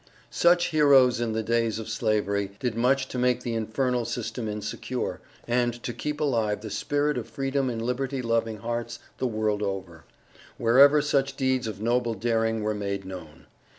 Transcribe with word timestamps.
Such 0.31 0.69
heroes 0.69 1.21
in 1.21 1.33
the 1.33 1.43
days 1.43 1.77
of 1.77 1.87
Slavery, 1.87 2.53
did 2.59 2.73
much 2.75 3.07
to 3.09 3.19
make 3.19 3.41
the 3.41 3.53
infernal 3.53 4.03
system 4.03 4.47
insecure, 4.47 5.21
and 5.47 5.73
to 5.83 5.93
keep 5.93 6.19
alive 6.19 6.61
the 6.61 6.71
spirit 6.71 7.19
of 7.19 7.27
freedom 7.29 7.69
in 7.69 7.77
liberty 7.77 8.23
loving 8.23 8.57
hearts 8.57 8.97
the 9.19 9.27
world 9.27 9.61
over, 9.61 10.05
wherever 10.57 11.03
such 11.03 11.35
deeds 11.35 11.67
of 11.67 11.81
noble 11.81 12.15
daring 12.15 12.63
were 12.63 12.73
made 12.73 13.05
known. 13.05 13.45